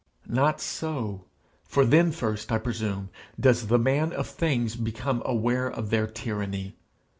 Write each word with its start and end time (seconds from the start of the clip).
Not 0.25 0.59
so! 0.59 1.25
for 1.63 1.85
then 1.85 2.11
first, 2.11 2.51
I 2.51 2.57
presume, 2.57 3.09
does 3.39 3.67
the 3.67 3.77
man 3.77 4.13
of 4.13 4.25
things 4.27 4.75
become 4.75 5.21
aware 5.27 5.67
of 5.69 5.91
their 5.91 6.07
tyranny. 6.07 6.75